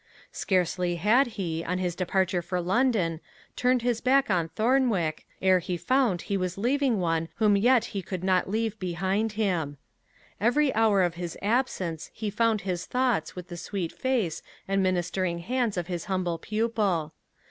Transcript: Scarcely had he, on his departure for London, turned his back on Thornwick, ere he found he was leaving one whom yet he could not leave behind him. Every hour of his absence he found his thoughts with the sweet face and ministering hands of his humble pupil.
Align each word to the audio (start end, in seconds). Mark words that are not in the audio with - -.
Scarcely 0.31 0.95
had 0.95 1.27
he, 1.37 1.63
on 1.63 1.77
his 1.77 1.95
departure 1.95 2.41
for 2.41 2.59
London, 2.59 3.19
turned 3.55 3.83
his 3.83 4.01
back 4.01 4.31
on 4.31 4.49
Thornwick, 4.49 5.27
ere 5.43 5.59
he 5.59 5.77
found 5.77 6.23
he 6.23 6.37
was 6.37 6.57
leaving 6.57 6.99
one 6.99 7.29
whom 7.35 7.55
yet 7.55 7.85
he 7.93 8.01
could 8.01 8.23
not 8.23 8.49
leave 8.49 8.79
behind 8.79 9.33
him. 9.33 9.77
Every 10.39 10.73
hour 10.73 11.03
of 11.03 11.13
his 11.21 11.37
absence 11.43 12.09
he 12.15 12.31
found 12.31 12.61
his 12.61 12.87
thoughts 12.87 13.35
with 13.35 13.49
the 13.49 13.57
sweet 13.57 13.91
face 13.91 14.41
and 14.67 14.81
ministering 14.81 15.37
hands 15.37 15.77
of 15.77 15.85
his 15.85 16.05
humble 16.05 16.39
pupil. 16.39 17.13